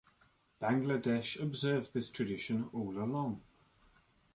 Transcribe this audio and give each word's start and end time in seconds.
Bangladesh 0.59 1.39
observed 1.39 1.93
this 1.93 2.09
tradition 2.09 2.67
all 2.73 2.97
along. 2.97 3.43